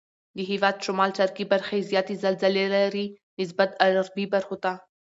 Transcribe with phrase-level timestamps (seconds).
[0.35, 3.05] د هېواد شمال شرقي برخې زیاتې زلزلې لري
[3.39, 4.73] نسبت غربي برخو ته.